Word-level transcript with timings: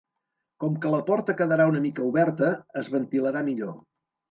Com 0.63 0.79
que 0.85 0.93
la 0.93 1.01
porta 1.09 1.35
quedarà 1.43 1.69
una 1.73 1.83
mica 1.85 2.05
oberta, 2.07 2.51
es 2.83 2.91
ventilarà 2.97 3.47
millor. 3.53 3.79